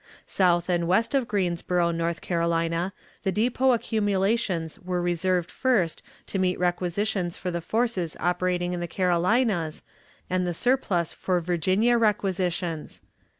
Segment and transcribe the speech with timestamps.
[0.25, 6.57] South and west of Greensboro, North Carolina, the depot accumulations were reserved first to meet
[6.57, 9.83] requisitions for the forces operating in the Carolinas,
[10.27, 13.03] and the surplus for Virginia requisitions.